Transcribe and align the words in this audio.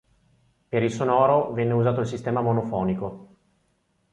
Per 0.69 0.81
il 0.81 0.91
sonoro, 0.91 1.51
venne 1.53 1.73
usato 1.73 1.99
il 2.01 2.07
sistema 2.07 2.41
monofonico. 2.41 3.35